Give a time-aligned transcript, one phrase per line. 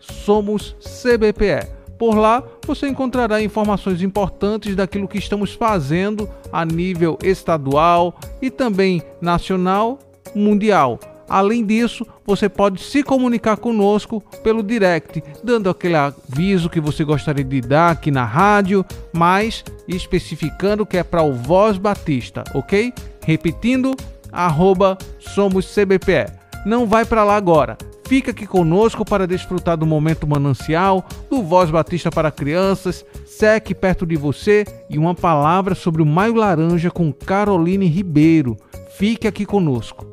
[0.00, 1.66] @somoscbpe.
[1.98, 9.02] Por lá você encontrará informações importantes daquilo que estamos fazendo a nível estadual e também
[9.20, 9.98] nacional,
[10.34, 10.98] mundial.
[11.32, 17.42] Além disso, você pode se comunicar conosco pelo direct, dando aquele aviso que você gostaria
[17.42, 22.92] de dar aqui na rádio, mas especificando que é para o Voz Batista, ok?
[23.24, 23.96] Repetindo,
[24.30, 26.30] arroba somos CBPE.
[26.66, 27.78] Não vai para lá agora.
[28.04, 34.04] Fica aqui conosco para desfrutar do momento manancial, do Voz Batista para crianças, seque perto
[34.04, 38.54] de você e uma palavra sobre o Maio Laranja com Caroline Ribeiro.
[38.98, 40.11] Fique aqui conosco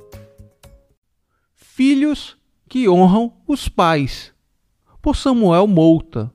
[1.80, 4.34] filhos que honram os pais.
[5.02, 6.30] Por Samuel Mouta.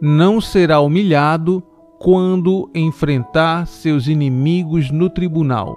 [0.00, 1.60] Não será humilhado
[1.98, 5.76] quando enfrentar seus inimigos no tribunal.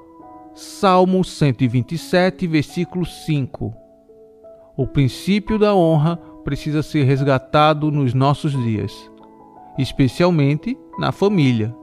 [0.54, 3.74] Salmo 127, versículo 5.
[4.78, 8.94] O princípio da honra precisa ser resgatado nos nossos dias,
[9.76, 11.76] especialmente na família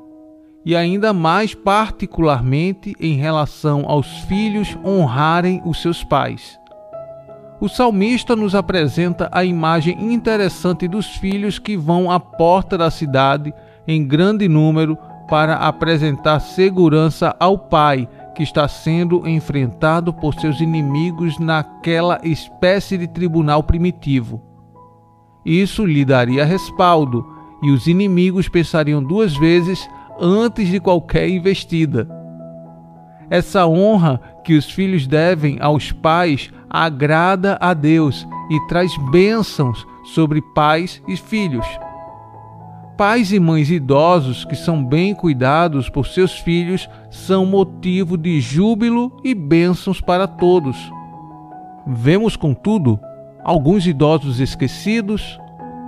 [0.64, 6.58] e ainda mais particularmente em relação aos filhos honrarem os seus pais.
[7.60, 13.54] O salmista nos apresenta a imagem interessante dos filhos que vão à porta da cidade
[13.86, 21.38] em grande número para apresentar segurança ao pai que está sendo enfrentado por seus inimigos
[21.38, 24.42] naquela espécie de tribunal primitivo.
[25.44, 27.26] Isso lhe daria respaldo
[27.62, 29.88] e os inimigos pensariam duas vezes
[30.22, 32.08] antes de qualquer investida.
[33.28, 39.84] Essa honra que os filhos devem aos pais agrada a Deus e traz bênçãos
[40.14, 41.66] sobre pais e filhos.
[42.96, 49.16] Pais e mães idosos que são bem cuidados por seus filhos são motivo de júbilo
[49.24, 50.76] e bênçãos para todos.
[51.86, 53.00] Vemos, contudo,
[53.42, 55.40] alguns idosos esquecidos,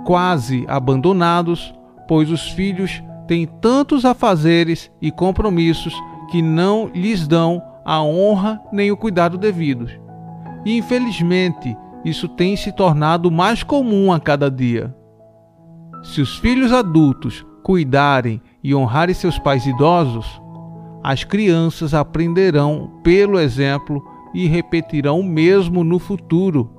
[0.03, 1.73] quase abandonados,
[2.07, 5.93] pois os filhos têm tantos afazeres e compromissos
[6.29, 9.91] que não lhes dão a honra nem o cuidado devidos.
[10.65, 14.95] E infelizmente, isso tem se tornado mais comum a cada dia.
[16.03, 20.41] Se os filhos adultos cuidarem e honrarem seus pais idosos,
[21.03, 24.03] as crianças aprenderão pelo exemplo
[24.33, 26.69] e repetirão o mesmo no futuro.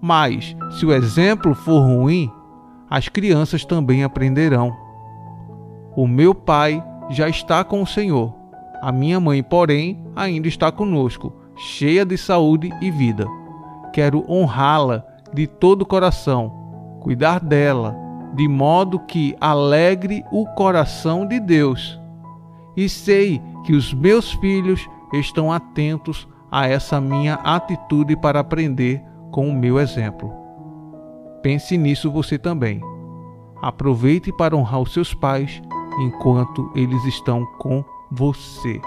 [0.00, 2.30] Mas, se o exemplo for ruim,
[2.88, 4.76] as crianças também aprenderão.
[6.00, 8.34] O meu pai já está com o Senhor.
[8.80, 13.26] A minha mãe, porém, ainda está conosco, cheia de saúde e vida.
[13.92, 17.94] Quero honrá-la de todo o coração, cuidar dela,
[18.34, 22.00] de modo que alegre o coração de Deus.
[22.74, 29.50] E sei que os meus filhos estão atentos a essa minha atitude para aprender com
[29.50, 30.32] o meu exemplo.
[31.42, 32.80] Pense nisso você também.
[33.60, 35.60] Aproveite para honrar os seus pais
[35.98, 38.80] enquanto eles estão com você.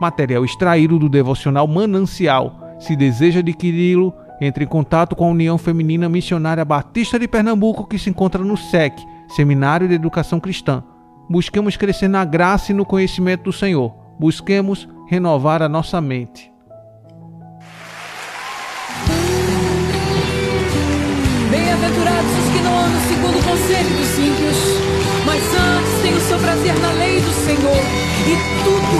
[0.00, 2.60] Material extraído do devocional Manancial.
[2.78, 7.98] Se deseja adquiri-lo, entre em contato com a União Feminina Missionária Batista de Pernambuco, que
[7.98, 8.94] se encontra no SEC,
[9.28, 10.84] Seminário de Educação Cristã.
[11.28, 13.94] Busquemos crescer na graça e no conhecimento do Senhor.
[14.18, 16.52] Busquemos renovar a nossa mente.
[21.50, 24.75] Bem-aventurados os que não andam segundo o conselho dos ímpios
[26.28, 27.82] seu prazer na lei do Senhor,
[28.26, 28.96] e tudo,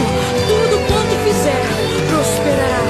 [0.47, 1.65] tudo quanto fizer,
[2.09, 2.83] prosperará.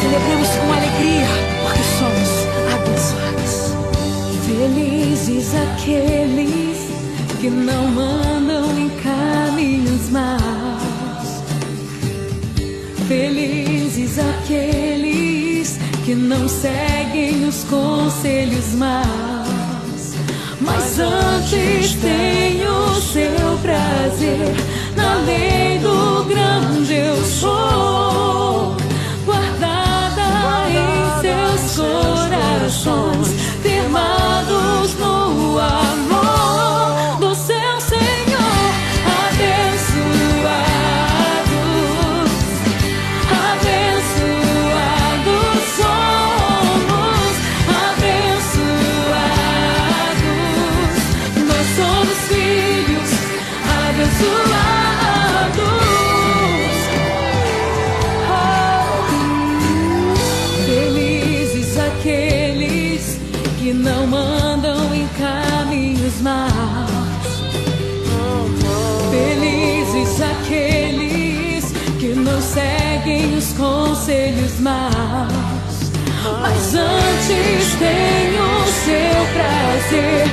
[0.00, 1.26] Celebremos com alegria,
[1.62, 2.30] porque somos
[2.74, 3.54] abençoados.
[4.46, 6.78] Felizes aqueles
[7.40, 10.40] que não andam em caminhos maus,
[13.08, 19.39] Felizes aqueles que não seguem os conselhos maus,
[20.60, 24.54] mas antes têm o seu prazer.
[24.96, 28.76] Na lei do grande eu sou,
[29.24, 33.29] guardada em seus corações,
[76.74, 80.29] antes tem o seu prazer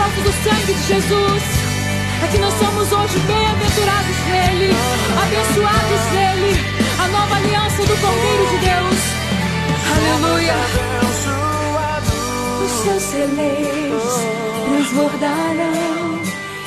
[0.00, 1.42] causa do sangue de Jesus,
[2.24, 4.72] é que nós somos hoje bem-aventurados nele,
[5.22, 6.52] abençoados nele,
[6.98, 9.00] a nova aliança do Cordeiro de Deus.
[9.92, 10.56] Aleluia.
[12.64, 14.04] Os seus celeiros
[14.64, 16.22] transbordarão,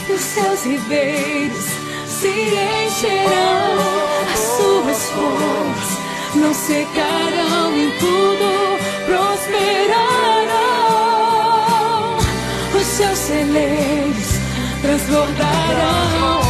[0.07, 1.65] e os seus ribeiros
[2.05, 2.29] se
[2.85, 3.73] encherão,
[4.31, 5.89] as suas flores
[6.35, 8.77] não secarão, em tudo
[9.07, 10.32] prosperarão.
[13.25, 14.31] Celeiros
[14.81, 16.42] transbordarão,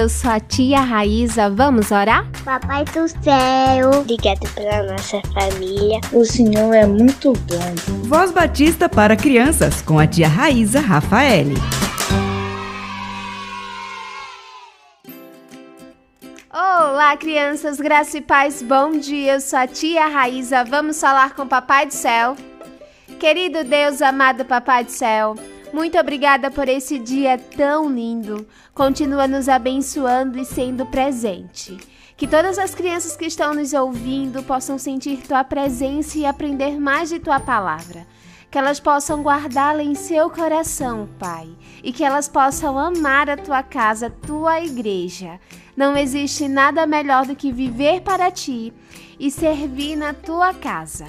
[0.00, 2.26] Eu sou a tia Raíza, vamos orar?
[2.42, 6.00] Papai do céu, obrigado pela nossa família.
[6.10, 8.08] O Senhor é muito bom.
[8.08, 11.52] Voz Batista para crianças com a tia Raíza Rafaele.
[16.50, 19.34] Olá, crianças, graça e paz, bom dia.
[19.34, 22.34] Eu sou a tia Raíza, vamos falar com o Papai do Céu.
[23.18, 25.36] Querido Deus, amado Papai do Céu,
[25.72, 28.46] muito obrigada por esse dia tão lindo.
[28.74, 31.76] Continua nos abençoando e sendo presente.
[32.16, 37.08] Que todas as crianças que estão nos ouvindo possam sentir tua presença e aprender mais
[37.08, 38.06] de tua palavra.
[38.50, 41.48] Que elas possam guardá-la em seu coração, Pai,
[41.84, 45.40] e que elas possam amar a tua casa, tua igreja.
[45.76, 48.72] Não existe nada melhor do que viver para ti
[49.18, 51.06] e servir na tua casa.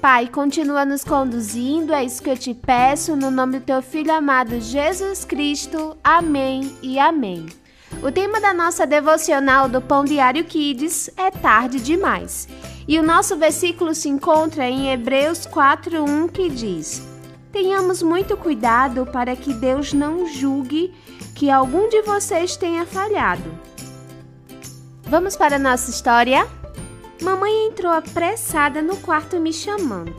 [0.00, 4.12] Pai, continua nos conduzindo, é isso que eu te peço, no nome do teu filho
[4.12, 5.96] amado Jesus Cristo.
[6.04, 7.46] Amém e amém.
[8.02, 12.46] O tema da nossa devocional do Pão Diário Kids é tarde demais.
[12.86, 17.02] E o nosso versículo se encontra em Hebreus 4:1 que diz:
[17.50, 20.94] Tenhamos muito cuidado para que Deus não julgue
[21.34, 23.50] que algum de vocês tenha falhado.
[25.04, 26.46] Vamos para a nossa história?
[27.20, 30.14] Mamãe entrou apressada no quarto me chamando.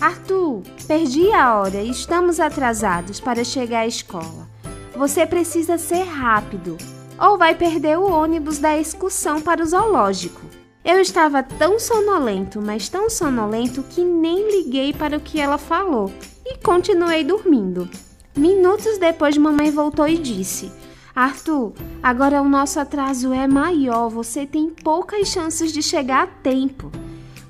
[0.00, 4.48] Arthur, perdi a hora e estamos atrasados para chegar à escola.
[4.94, 6.76] Você precisa ser rápido,
[7.18, 10.40] ou vai perder o ônibus da excursão para o zoológico.
[10.84, 16.12] Eu estava tão sonolento, mas tão sonolento que nem liguei para o que ela falou
[16.44, 17.88] e continuei dormindo.
[18.36, 20.70] Minutos depois, mamãe voltou e disse:
[21.16, 26.92] Arthur, agora o nosso atraso é maior, você tem poucas chances de chegar a tempo.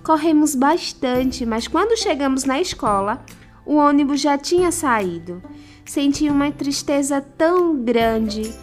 [0.05, 3.25] Corremos bastante, mas quando chegamos na escola,
[3.67, 5.43] o ônibus já tinha saído.
[5.85, 8.55] Senti uma tristeza tão grande.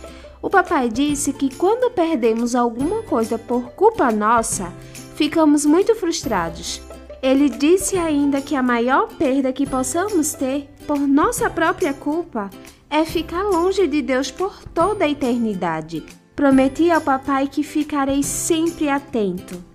[0.42, 4.72] O papai disse que quando perdemos alguma coisa por culpa nossa,
[5.16, 6.82] ficamos muito frustrados.
[7.22, 12.50] Ele disse ainda que a maior perda que possamos ter por nossa própria culpa
[12.94, 16.06] é ficar longe de Deus por toda a eternidade.
[16.36, 19.66] Prometi ao papai que ficarei sempre atento.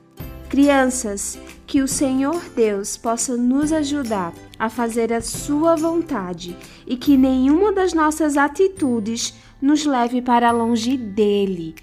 [0.49, 6.57] Crianças, que o Senhor Deus possa nos ajudar a fazer a Sua vontade
[6.87, 11.75] e que nenhuma das nossas atitudes nos leve para longe dele.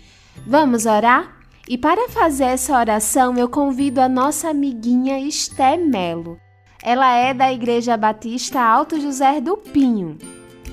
[0.47, 1.35] Vamos orar?
[1.67, 6.39] E para fazer essa oração, eu convido a nossa amiguinha Esté Melo.
[6.81, 10.17] Ela é da Igreja Batista Alto José do Pinho.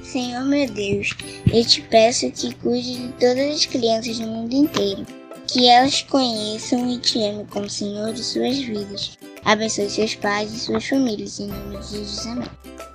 [0.03, 1.11] Senhor meu Deus,
[1.53, 5.07] eu te peço que cuide de todas as crianças do mundo inteiro
[5.53, 9.19] que elas conheçam e te amem como Senhor de suas vidas.
[9.45, 12.27] Abençoe seus pais e suas famílias, em nome de Jesus.
[12.27, 12.49] Amém.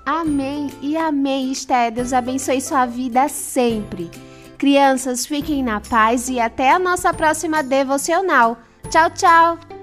[0.05, 1.91] Amém e amém, Esté.
[1.91, 4.09] Deus abençoe sua vida sempre.
[4.57, 8.57] Crianças, fiquem na paz e até a nossa próxima devocional.
[8.89, 9.76] Tchau, tchau!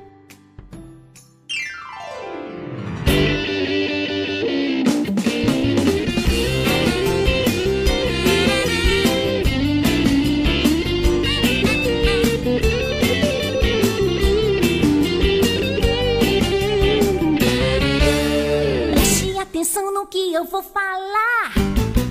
[20.14, 21.52] Que eu vou falar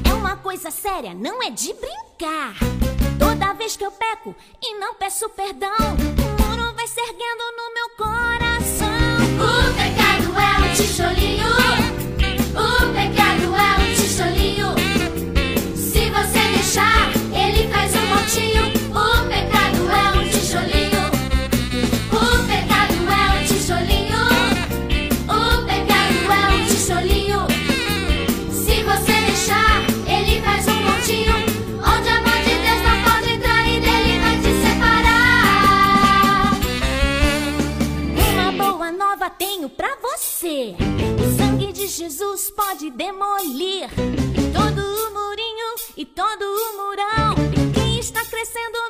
[0.10, 2.53] é uma coisa séria, não é de brincar.
[3.17, 7.74] Toda vez que eu peco e não peço perdão, o muro vai se erguendo no
[7.74, 8.88] meu coração.
[9.39, 11.48] O pecado é um tijolinho.
[12.60, 14.69] O pecado é um tijolinho.
[15.77, 17.13] Se você deixar,
[39.63, 40.75] tenho pra você.
[41.22, 43.89] O sangue de Jesus pode demolir
[44.53, 47.36] todo o murinho e todo o murão
[47.74, 48.82] que está crescendo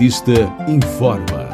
[0.00, 0.32] Batista
[0.66, 1.46] informa.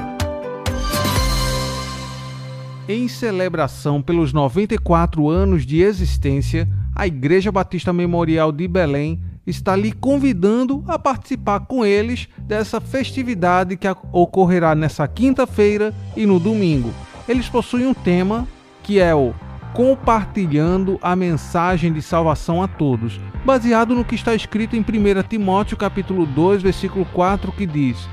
[2.88, 9.90] Em celebração pelos 94 anos de existência, a Igreja Batista Memorial de Belém está lhe
[9.90, 16.94] convidando a participar com eles dessa festividade que ocorrerá nessa quinta-feira e no domingo.
[17.28, 18.46] Eles possuem um tema
[18.84, 19.34] que é o
[19.74, 24.84] compartilhando a mensagem de salvação a todos, baseado no que está escrito em 1
[25.28, 28.08] Timóteo capítulo 2, versículo 4, que diz: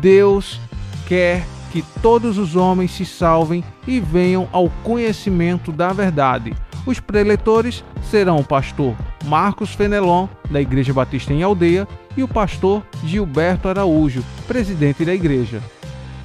[0.00, 0.60] Deus
[1.06, 6.54] quer que todos os homens se salvem e venham ao conhecimento da verdade.
[6.86, 12.82] Os preletores serão o pastor Marcos Fenelon, da Igreja Batista em Aldeia, e o pastor
[13.04, 15.60] Gilberto Araújo, presidente da igreja.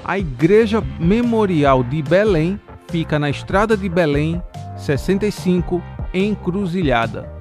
[0.03, 4.41] A Igreja Memorial de Belém fica na Estrada de Belém,
[4.77, 5.81] 65,
[6.13, 7.38] Encruzilhada.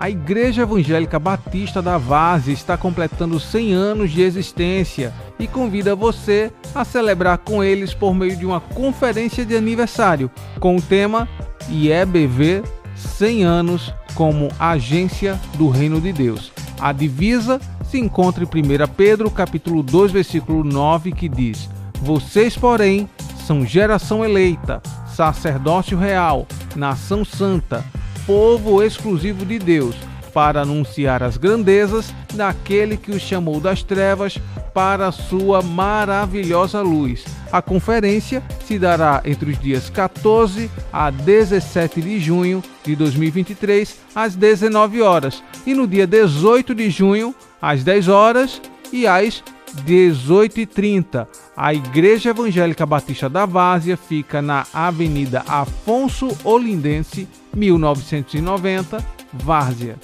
[0.00, 6.50] A Igreja Evangélica Batista da Várzea está completando 100 anos de existência e convida você
[6.74, 11.28] a celebrar com eles por meio de uma conferência de aniversário com o tema
[11.68, 12.62] IEBV
[12.96, 16.50] 100 anos como agência do Reino de Deus.
[16.80, 21.68] A divisa se encontra em 1 Pedro capítulo 2, versículo 9, que diz:
[22.00, 23.06] Vocês, porém,
[23.46, 24.80] são geração eleita,
[25.14, 27.84] sacerdócio real, nação santa,
[28.30, 29.96] povo exclusivo de Deus,
[30.32, 34.38] para anunciar as grandezas daquele que os chamou das trevas
[34.72, 37.24] para a sua maravilhosa luz.
[37.50, 44.36] A conferência se dará entre os dias 14 a 17 de junho de 2023, às
[44.36, 49.42] 19 horas, e no dia 18 de junho, às 10 horas, e às
[49.84, 51.26] 18h30.
[51.56, 59.96] A Igreja Evangélica Batista da Várzea fica na Avenida Afonso Olindense, 1990, Várzea.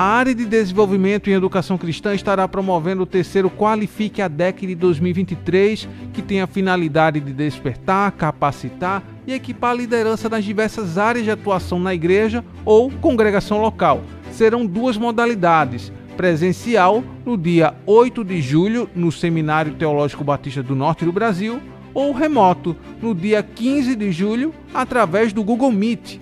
[0.00, 4.74] A área de desenvolvimento em educação cristã estará promovendo o terceiro Qualifique a DEC de
[4.74, 11.26] 2023, que tem a finalidade de despertar, capacitar e equipar a liderança nas diversas áreas
[11.26, 14.02] de atuação na igreja ou congregação local.
[14.32, 21.04] Serão duas modalidades: presencial no dia 8 de julho no Seminário Teológico Batista do Norte
[21.04, 21.60] do Brasil
[21.92, 26.18] ou remoto no dia 15 de julho através do Google Meet.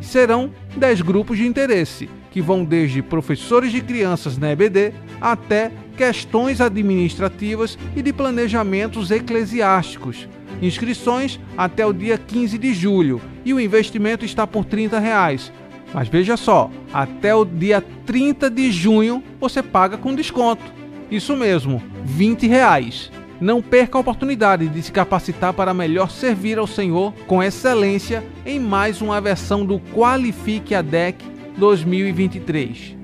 [0.00, 6.60] Serão 10 grupos de interesse que vão desde professores de crianças na EBD até questões
[6.60, 10.26] administrativas e de planejamentos eclesiásticos.
[10.60, 15.52] Inscrições até o dia 15 de julho e o investimento está por 30 reais.
[15.92, 20.62] Mas veja só, até o dia 30 de junho você paga com desconto.
[21.10, 23.10] Isso mesmo, 20 reais.
[23.42, 28.60] Não perca a oportunidade de se capacitar para melhor servir ao Senhor com excelência em
[28.60, 31.16] mais uma versão do Qualifique a DEC
[31.58, 32.96] 2023.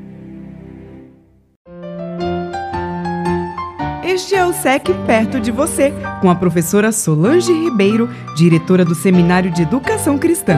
[4.04, 9.50] Este é o SEC Perto de Você, com a professora Solange Ribeiro, diretora do Seminário
[9.50, 10.56] de Educação Cristã.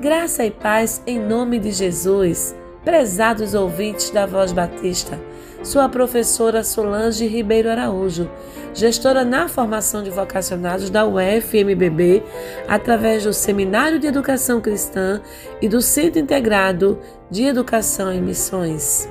[0.00, 2.57] Graça e paz em nome de Jesus.
[2.88, 5.20] Prezados ouvintes da Voz Batista,
[5.62, 8.30] sua professora Solange Ribeiro Araújo,
[8.72, 12.22] gestora na formação de vocacionados da UFMBB,
[12.66, 15.20] através do Seminário de Educação Cristã
[15.60, 16.98] e do Centro Integrado
[17.30, 19.06] de Educação e Missões.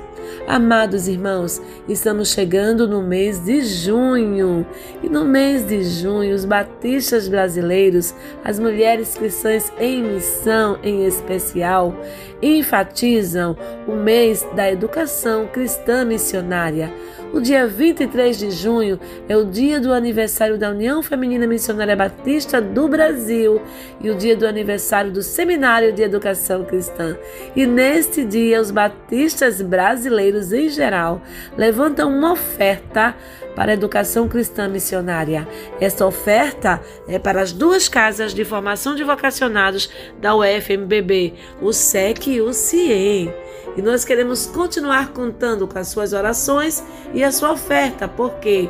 [0.46, 4.66] Amados irmãos, estamos chegando no mês de junho.
[5.02, 11.94] E no mês de junho, os batistas brasileiros, as mulheres cristãs em missão em especial,
[12.40, 16.92] enfatizam o mês da educação cristã missionária.
[17.30, 22.58] O dia 23 de junho é o dia do aniversário da União Feminina Missionária Batista
[22.58, 23.60] do Brasil
[24.00, 27.18] e o dia do aniversário do Seminário de Educação Cristã.
[27.54, 31.20] E neste dia, os batistas brasileiros em geral
[31.56, 33.14] levantam uma oferta
[33.54, 35.46] para a educação cristã missionária.
[35.78, 42.26] Essa oferta é para as duas casas de formação de vocacionados da UFMBB, o SEC
[42.28, 43.30] e o CIEM.
[43.78, 46.82] E nós queremos continuar contando com as suas orações
[47.14, 48.68] e a sua oferta, porque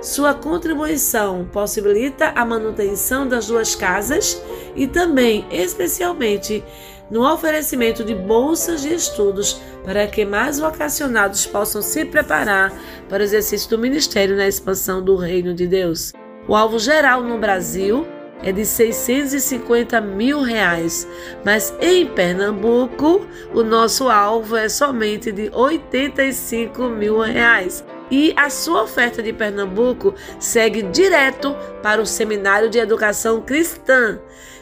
[0.00, 4.42] sua contribuição possibilita a manutenção das duas casas
[4.74, 6.64] e também, especialmente,
[7.10, 12.72] no oferecimento de bolsas de estudos para que mais vocacionados possam se preparar
[13.10, 16.14] para o exercício do ministério na expansão do reino de Deus.
[16.48, 18.06] O alvo geral no Brasil
[18.42, 21.06] é de 650 mil reais,
[21.44, 27.84] mas em Pernambuco o nosso alvo é somente de 85 mil reais.
[28.10, 34.20] E a sua oferta de Pernambuco segue direto para o Seminário de Educação Cristã.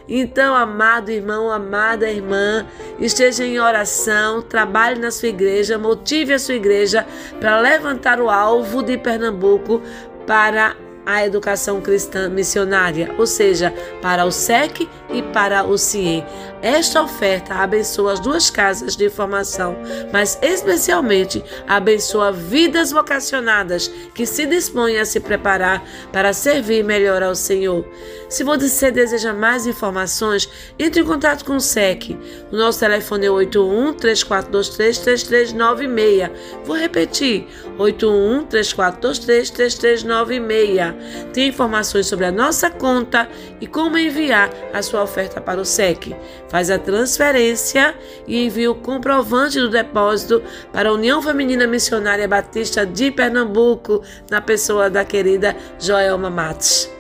[0.09, 2.67] Então, amado irmão, amada irmã,
[2.99, 7.07] esteja em oração, trabalhe na sua igreja, motive a sua igreja
[7.41, 9.83] para levantar o alvo de Pernambuco
[10.27, 10.77] para
[11.07, 16.25] a educação cristã missionária, ou seja, para o SEC e para o CIE.
[16.63, 19.77] Esta oferta abençoa as duas casas de formação,
[20.13, 27.35] mas especialmente abençoa vidas vocacionadas que se dispõem a se preparar para servir melhor ao
[27.35, 27.87] Senhor.
[28.29, 32.19] Se você deseja mais informações, entre em contato com o SEC.
[32.51, 36.31] O nosso telefone é 81 3423 3396.
[36.65, 37.47] Vou repetir:
[37.79, 40.94] 81 3423 3396.
[41.33, 43.29] Tem informações sobre a nossa conta
[43.61, 46.15] e como enviar a sua oferta para o SEC.
[46.49, 47.95] Faz a transferência
[48.27, 54.41] e envia o comprovante do depósito para a União Feminina Missionária Batista de Pernambuco, na
[54.41, 56.91] pessoa da querida Joelma Matos.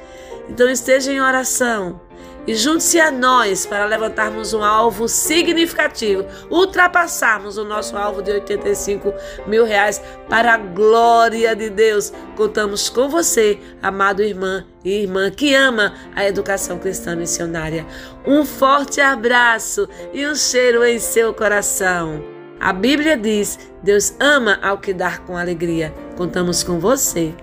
[0.49, 2.01] Então esteja em oração
[2.47, 9.13] e junte-se a nós para levantarmos um alvo significativo, ultrapassarmos o nosso alvo de 85
[9.47, 12.13] mil reais para a glória de Deus.
[12.37, 17.87] Contamos com você, amado irmã e irmã que ama a educação cristã missionária.
[18.27, 22.23] Um forte abraço e um cheiro em seu coração.
[22.61, 25.93] A Bíblia diz: Deus ama ao que dar com alegria.
[26.17, 27.35] Contamos com você.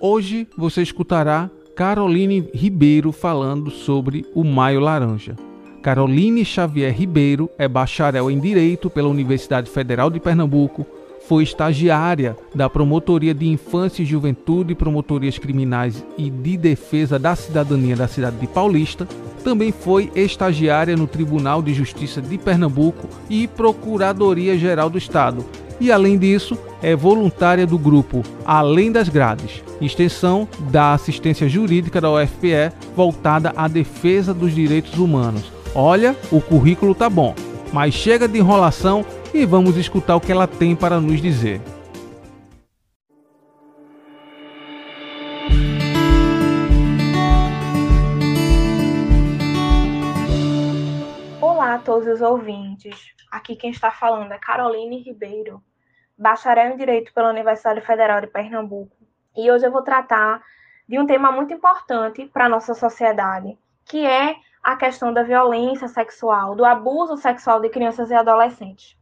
[0.00, 5.34] Hoje você escutará Caroline Ribeiro falando sobre o Maio Laranja.
[5.82, 10.86] Caroline Xavier Ribeiro é bacharel em Direito pela Universidade Federal de Pernambuco,
[11.26, 17.96] foi estagiária da Promotoria de Infância e Juventude, Promotorias Criminais e de Defesa da Cidadania
[17.96, 19.08] da cidade de Paulista.
[19.42, 25.44] Também foi estagiária no Tribunal de Justiça de Pernambuco e Procuradoria Geral do Estado.
[25.80, 32.10] E além disso, é voluntária do grupo Além das Grades, extensão da assistência jurídica da
[32.10, 35.52] UFPE voltada à defesa dos direitos humanos.
[35.74, 37.34] Olha, o currículo tá bom,
[37.72, 41.60] mas chega de enrolação e vamos escutar o que ela tem para nos dizer.
[51.40, 52.94] Olá a todos os ouvintes.
[53.34, 55.60] Aqui quem está falando é Caroline Ribeiro,
[56.16, 58.96] bacharel em Direito pela Universidade Federal de Pernambuco.
[59.36, 60.40] E hoje eu vou tratar
[60.88, 65.88] de um tema muito importante para a nossa sociedade, que é a questão da violência
[65.88, 68.96] sexual, do abuso sexual de crianças e adolescentes.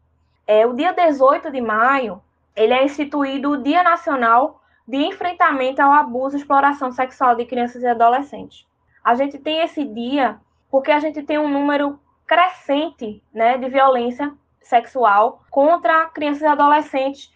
[0.47, 2.23] É, o dia 18 de maio,
[2.57, 7.83] ele é instituído o Dia Nacional de Enfrentamento ao Abuso e Exploração Sexual de Crianças
[7.83, 8.67] e Adolescentes.
[9.05, 10.41] A gente tem esse dia
[10.71, 12.01] porque a gente tem um número
[12.33, 17.31] crescente né, de violência sexual contra crianças e adolescentes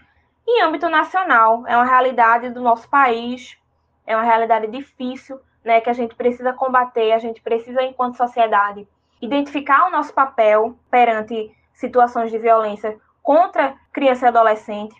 [0.48, 1.66] em âmbito nacional.
[1.66, 3.58] É uma realidade do nosso país,
[4.06, 8.88] é uma realidade difícil, né, que a gente precisa combater, a gente precisa, enquanto sociedade,
[9.20, 14.96] identificar o nosso papel perante situações de violência contra criança e adolescente.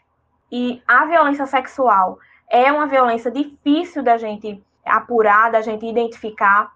[0.53, 2.19] E a violência sexual
[2.51, 6.76] é uma violência difícil da gente apurar, da gente identificar.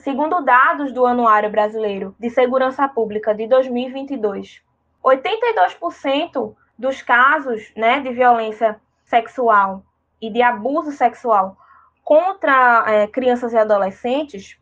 [0.00, 4.62] Segundo dados do Anuário Brasileiro de Segurança Pública de 2022,
[5.04, 9.82] 82% dos casos né, de violência sexual
[10.18, 11.54] e de abuso sexual
[12.02, 14.56] contra é, crianças e adolescentes,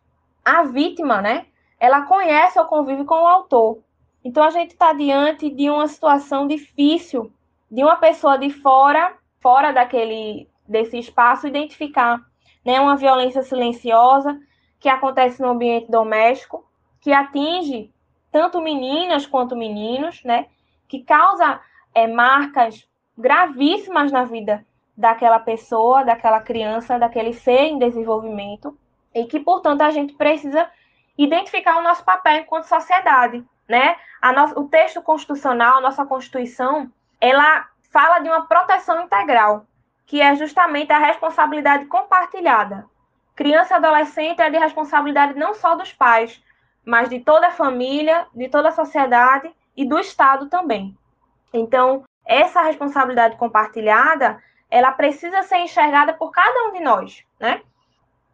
[0.45, 1.47] a vítima, né,
[1.79, 3.79] ela conhece ou convive com o autor.
[4.25, 7.33] Então a gente está diante de uma situação difícil
[7.71, 12.21] de uma pessoa de fora, fora daquele desse espaço, identificar,
[12.65, 14.37] né, uma violência silenciosa
[14.81, 16.65] que acontece no ambiente doméstico,
[17.01, 17.93] que atinge
[18.31, 20.47] tanto meninas quanto meninos, né,
[20.87, 21.61] que causa
[21.95, 22.87] é, marcas
[23.17, 24.65] gravíssimas na vida
[24.97, 28.77] daquela pessoa, daquela criança, daquele ser em desenvolvimento,
[29.15, 30.69] e que, portanto, a gente precisa
[31.17, 33.97] identificar o nosso papel enquanto sociedade, né?
[34.23, 34.63] No...
[34.63, 39.67] o texto constitucional, a nossa Constituição, ela fala de uma proteção integral,
[40.07, 42.87] que é justamente a responsabilidade compartilhada.
[43.39, 46.43] Criança e adolescente é de responsabilidade não só dos pais,
[46.85, 50.99] mas de toda a família, de toda a sociedade e do Estado também.
[51.53, 57.63] Então, essa responsabilidade compartilhada, ela precisa ser enxergada por cada um de nós, né?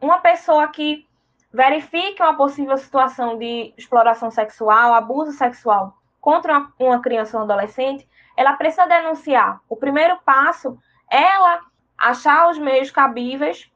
[0.00, 1.06] Uma pessoa que
[1.52, 8.08] verifique uma possível situação de exploração sexual, abuso sexual contra uma criança ou um adolescente,
[8.38, 9.60] ela precisa denunciar.
[9.68, 10.78] O primeiro passo
[11.10, 11.60] é ela
[11.98, 13.70] achar os meios cabíveis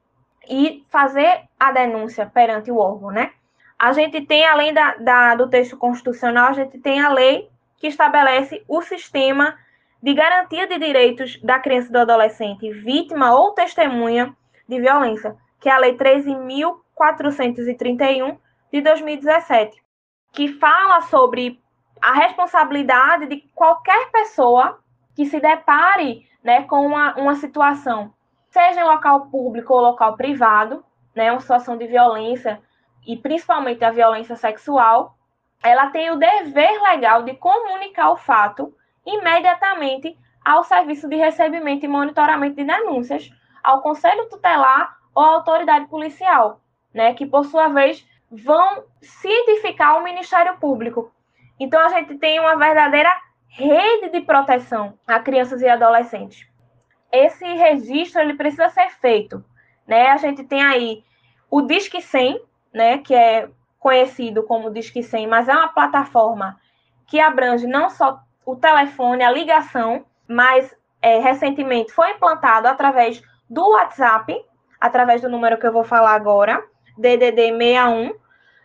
[0.49, 3.33] e fazer a denúncia perante o órgão, né?
[3.79, 7.87] A gente tem, além da, da, do texto constitucional, a gente tem a lei que
[7.87, 9.57] estabelece o sistema
[10.03, 14.35] de garantia de direitos da criança e do adolescente vítima ou testemunha
[14.69, 18.39] de violência, que é a Lei 13.431
[18.73, 19.77] de 2017,
[20.33, 21.61] que fala sobre
[22.01, 24.81] a responsabilidade de qualquer pessoa
[25.17, 28.15] que se depare né, com uma, uma situação,
[28.51, 30.85] seja em local público ou local privado,
[31.15, 32.61] né, uma situação de violência,
[33.07, 35.17] e principalmente a violência sexual,
[35.63, 41.89] ela tem o dever legal de comunicar o fato imediatamente ao Serviço de Recebimento e
[41.89, 43.31] Monitoramento de Denúncias,
[43.63, 46.61] ao Conselho Tutelar ou à autoridade policial,
[46.95, 51.13] né, que por sua vez vão cientificar o Ministério Público.
[51.59, 53.11] Então a gente tem uma verdadeira
[53.49, 56.48] rede de proteção a crianças e adolescentes.
[57.11, 59.45] Esse registro ele precisa ser feito,
[59.87, 60.09] né?
[60.09, 61.03] A gente tem aí
[61.51, 62.41] o Disque 100,
[62.73, 66.61] né, que é conhecido como Disque 100, mas é uma plataforma
[67.07, 73.71] que abrange não só o telefone, a ligação, mas é, recentemente foi implantado através do
[73.71, 74.45] WhatsApp,
[74.81, 76.63] através do número que eu vou falar agora,
[76.99, 78.15] DDD 61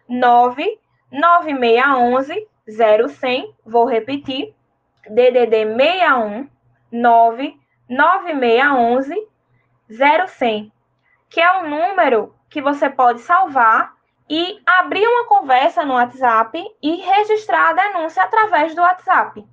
[0.09, 4.53] 99611 0100, vou repetir,
[5.09, 6.49] DDD 61
[6.91, 7.62] 99611
[9.89, 10.71] 0100,
[11.29, 13.93] que é o número que você pode salvar
[14.29, 19.45] e abrir uma conversa no WhatsApp e registrar a denúncia através do WhatsApp.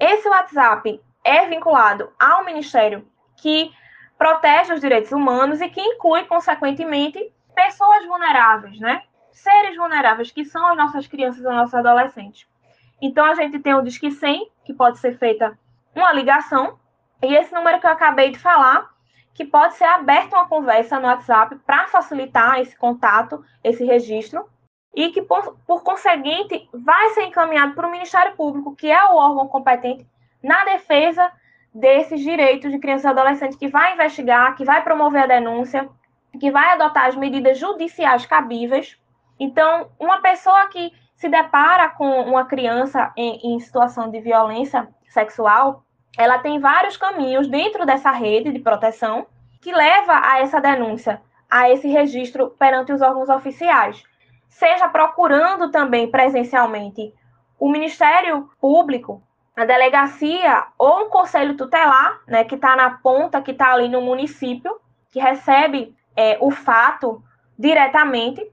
[0.00, 3.72] Esse WhatsApp é vinculado ao Ministério que
[4.18, 9.02] protege os direitos humanos e que inclui, consequentemente, pessoas vulneráveis, né?
[9.32, 12.46] Seres vulneráveis, que são as nossas crianças e os nossos adolescentes.
[13.00, 15.58] Então, a gente tem o Disque 100, que pode ser feita
[15.94, 16.78] uma ligação,
[17.24, 18.90] E esse número que eu acabei de falar,
[19.32, 24.46] que pode ser aberta uma conversa no WhatsApp para facilitar esse contato, esse registro,
[24.94, 29.16] e que, por, por conseguinte, vai ser encaminhado para o Ministério Público, que é o
[29.16, 30.06] órgão competente
[30.42, 31.32] na defesa
[31.74, 35.88] desses direitos de crianças e adolescentes, que vai investigar, que vai promover a denúncia,
[36.38, 39.00] que vai adotar as medidas judiciais cabíveis.
[39.40, 45.84] Então, uma pessoa que se depara com uma criança em, em situação de violência sexual,
[46.16, 49.26] ela tem vários caminhos dentro dessa rede de proteção
[49.60, 54.02] que leva a essa denúncia, a esse registro perante os órgãos oficiais,
[54.48, 57.12] seja procurando também presencialmente
[57.58, 59.22] o Ministério Público,
[59.56, 64.00] a delegacia ou um conselho tutelar, né, que está na ponta, que está ali no
[64.00, 64.78] município,
[65.10, 67.22] que recebe é, o fato
[67.58, 68.44] diretamente,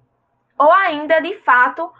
[0.57, 1.91] ou ainda, de fato,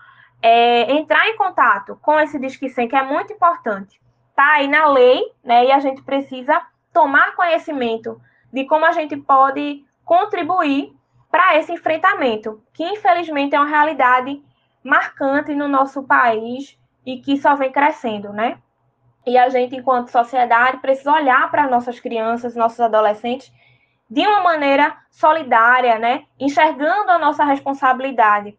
[0.42, 4.01] é, entrar em contato com esse Disque 100, que é muito importante.
[4.42, 6.60] Está aí na lei, né, e a gente precisa
[6.92, 8.20] tomar conhecimento
[8.52, 10.96] de como a gente pode contribuir
[11.30, 14.44] para esse enfrentamento, que infelizmente é uma realidade
[14.84, 16.76] marcante no nosso país
[17.06, 18.58] e que só vem crescendo, né?
[19.28, 23.54] E a gente, enquanto sociedade, precisa olhar para nossas crianças, nossos adolescentes,
[24.10, 26.26] de uma maneira solidária, né?
[26.40, 28.58] Enxergando a nossa responsabilidade.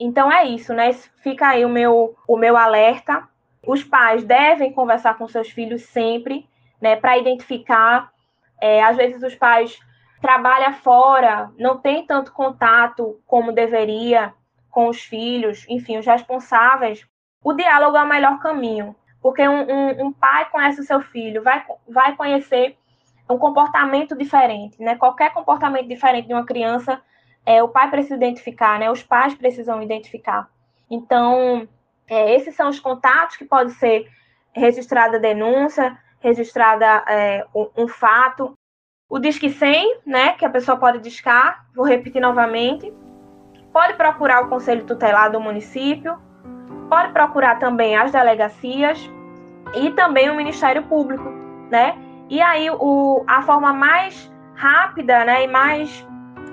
[0.00, 0.92] Então é isso, né?
[1.22, 3.22] Fica aí o meu, o meu alerta.
[3.66, 6.48] Os pais devem conversar com seus filhos sempre,
[6.80, 6.96] né?
[6.96, 8.10] Para identificar.
[8.60, 9.78] É, às vezes os pais
[10.22, 14.32] trabalham fora, não tem tanto contato como deveria
[14.70, 17.06] com os filhos, enfim, os responsáveis.
[17.44, 21.42] O diálogo é o melhor caminho porque um, um, um, pai conhece o seu filho,
[21.42, 22.76] vai, vai conhecer
[23.28, 24.94] um comportamento diferente, né?
[24.94, 27.02] Qualquer comportamento diferente de uma criança,
[27.44, 28.88] é, o pai precisa identificar, né?
[28.88, 30.48] Os pais precisam identificar.
[30.88, 31.68] Então,
[32.08, 34.08] é, esses são os contatos que pode ser
[34.52, 38.54] registrada denúncia, registrada é, um, um, fato.
[39.08, 42.92] O Disque 100, né, que a pessoa pode discar, vou repetir novamente.
[43.72, 46.18] Pode procurar o Conselho Tutelar do município,
[46.88, 48.98] pode procurar também as delegacias,
[49.74, 51.28] e também o Ministério Público,
[51.70, 51.96] né?
[52.28, 56.06] E aí o, a forma mais rápida, né, e mais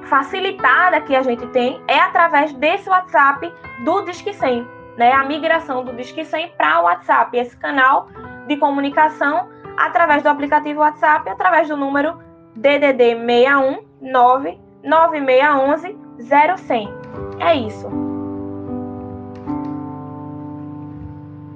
[0.04, 3.52] facilitada que a gente tem é através desse WhatsApp
[3.86, 5.12] do Disque 100, né?
[5.12, 8.08] A migração do Disque 100 para o WhatsApp, esse canal
[8.48, 12.18] de comunicação através do aplicativo WhatsApp, através do número
[12.56, 16.94] DDD 619 9611 0100.
[17.40, 17.88] É isso.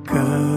[0.10, 0.57] É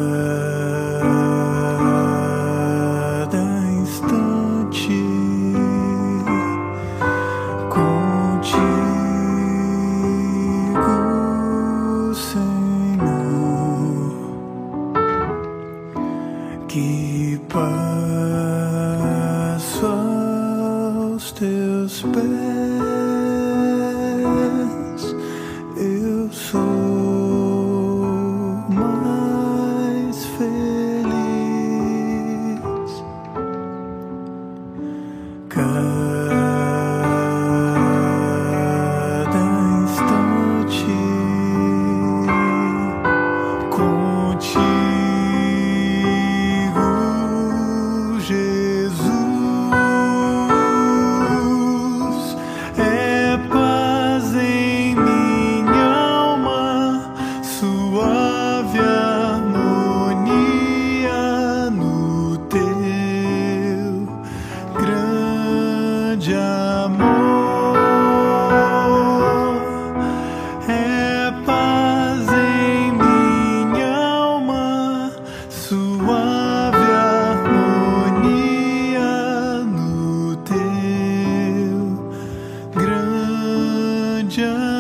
[84.30, 84.79] 这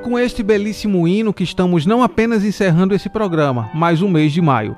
[0.00, 4.40] com este belíssimo hino que estamos não apenas encerrando esse programa, mas o mês de
[4.40, 4.76] maio.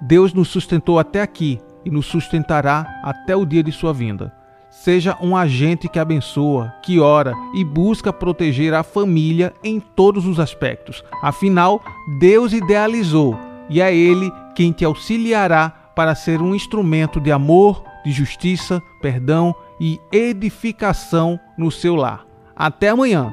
[0.00, 4.32] Deus nos sustentou até aqui e nos sustentará até o dia de sua vinda.
[4.70, 10.38] Seja um agente que abençoa, que ora e busca proteger a família em todos os
[10.38, 11.02] aspectos.
[11.22, 11.82] Afinal,
[12.20, 13.36] Deus idealizou
[13.70, 19.54] e é Ele quem te auxiliará para ser um instrumento de amor, de justiça, perdão
[19.80, 22.24] e edificação no seu lar.
[22.54, 23.32] Até amanhã,